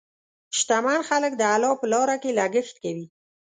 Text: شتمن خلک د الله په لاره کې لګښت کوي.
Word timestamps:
شتمن 0.57 0.99
خلک 1.09 1.31
د 1.37 1.41
الله 1.53 1.73
په 1.81 1.85
لاره 1.93 2.15
کې 2.21 2.31
لګښت 2.39 2.75
کوي. 2.83 3.05